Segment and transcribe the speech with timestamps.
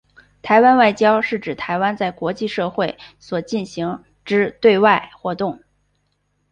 [0.41, 5.61] 台湾外交是指台湾在国际社会所进行之对外活动。